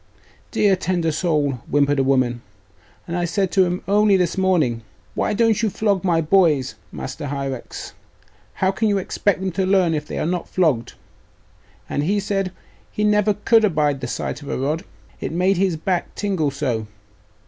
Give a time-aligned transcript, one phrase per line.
[0.49, 2.41] 'Dear tender soul,' whimpered a woman;
[3.07, 4.81] 'and I said to him only this morning,
[5.13, 7.93] why don't you flog my boys, Master Hierax?
[8.55, 10.93] how can you expect them to learn if they are not flogged?
[11.87, 12.51] And he said,
[12.91, 14.85] he never could abide the sight of a rod,
[15.19, 16.87] it made his back tingle so.